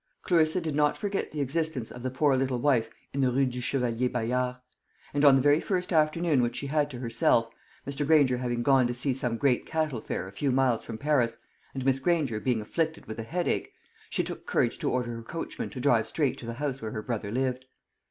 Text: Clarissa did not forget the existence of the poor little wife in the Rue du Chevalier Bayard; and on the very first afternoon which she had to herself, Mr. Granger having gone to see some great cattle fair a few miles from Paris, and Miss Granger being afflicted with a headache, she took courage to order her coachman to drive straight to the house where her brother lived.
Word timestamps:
Clarissa 0.23 0.59
did 0.59 0.73
not 0.73 0.97
forget 0.97 1.29
the 1.29 1.41
existence 1.41 1.91
of 1.91 2.01
the 2.01 2.09
poor 2.09 2.35
little 2.35 2.57
wife 2.57 2.89
in 3.13 3.21
the 3.21 3.29
Rue 3.31 3.45
du 3.45 3.61
Chevalier 3.61 4.09
Bayard; 4.09 4.55
and 5.13 5.23
on 5.23 5.35
the 5.35 5.43
very 5.43 5.61
first 5.61 5.93
afternoon 5.93 6.41
which 6.41 6.55
she 6.55 6.65
had 6.65 6.89
to 6.89 6.97
herself, 6.97 7.53
Mr. 7.87 8.03
Granger 8.07 8.37
having 8.37 8.63
gone 8.63 8.87
to 8.87 8.95
see 8.95 9.13
some 9.13 9.37
great 9.37 9.67
cattle 9.67 10.01
fair 10.01 10.27
a 10.27 10.31
few 10.31 10.51
miles 10.51 10.83
from 10.83 10.97
Paris, 10.97 11.37
and 11.75 11.85
Miss 11.85 11.99
Granger 11.99 12.39
being 12.39 12.61
afflicted 12.61 13.05
with 13.05 13.19
a 13.19 13.23
headache, 13.23 13.71
she 14.09 14.23
took 14.23 14.47
courage 14.47 14.79
to 14.79 14.89
order 14.89 15.13
her 15.15 15.21
coachman 15.21 15.69
to 15.69 15.79
drive 15.79 16.07
straight 16.07 16.35
to 16.39 16.47
the 16.47 16.55
house 16.55 16.81
where 16.81 16.89
her 16.93 17.03
brother 17.03 17.31
lived. 17.31 17.65